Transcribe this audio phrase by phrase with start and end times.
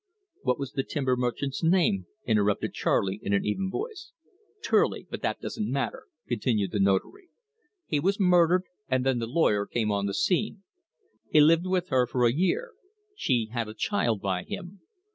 [0.41, 4.11] "What was the timber merchant's name?" interrupted Charley in an even voice.
[4.63, 7.29] "Turley but that doesn't matter!" continued the Notary.
[7.85, 10.63] "He was murdered, and then the lawyer came on the scene.
[11.29, 12.71] He lived with her for a year.
[13.15, 14.79] She had a child by him.